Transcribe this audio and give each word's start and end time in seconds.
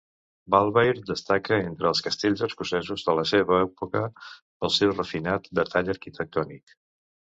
Balvaird 0.53 1.01
destaca 1.09 1.59
entre 1.65 1.89
els 1.89 2.01
castells 2.07 2.41
escocesos 2.49 3.05
de 3.09 3.15
la 3.19 3.27
seva 3.33 3.59
època 3.69 4.01
pel 4.23 4.77
seu 4.81 4.95
refinat 5.01 5.51
detall 5.61 5.95
arquitectònic. 5.97 6.79